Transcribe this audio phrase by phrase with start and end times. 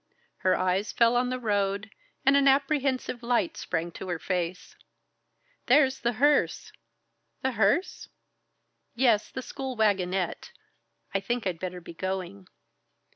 [0.37, 1.91] Her eyes fell on the road,
[2.25, 4.75] and an apprehensive light sprang to her face.
[5.67, 6.71] "There's the hearse!"
[7.43, 8.09] "The hearse?"
[8.95, 10.53] "Yes, the school wagonette.
[11.13, 12.47] I think I'd better be going."